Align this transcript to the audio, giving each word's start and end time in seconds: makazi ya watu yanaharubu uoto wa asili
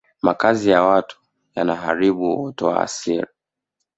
makazi 0.21 0.69
ya 0.69 0.83
watu 0.83 1.19
yanaharubu 1.55 2.33
uoto 2.35 2.65
wa 2.67 2.81
asili 2.81 3.27